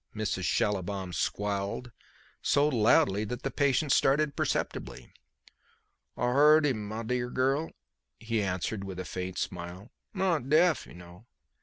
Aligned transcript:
'"Mrs. 0.15 0.45
Schallibaum 0.45 1.13
squalled, 1.13 1.91
so 2.41 2.67
loudly 2.67 3.23
that 3.25 3.43
the 3.43 3.51
patient 3.51 3.91
started 3.91 4.35
perceptibly. 4.35 5.13
"I 6.17 6.31
heard 6.33 6.65
him, 6.65 6.89
m'dear 6.89 7.29
girl," 7.31 7.69
he 8.17 8.41
answered 8.41 8.83
with 8.83 8.99
a 8.99 9.05
faint 9.05 9.37
smile. 9.37 9.91
"Not 10.11 10.49
deaf 10.49 10.87
you 10.87 10.95
know. 10.95 11.27